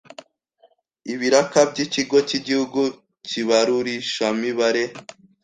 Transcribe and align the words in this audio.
ibiraka 1.13 1.59
by’ikigo 1.71 2.17
cy’igihugu 2.27 2.81
cy’ibarurishamibare. 3.27 4.83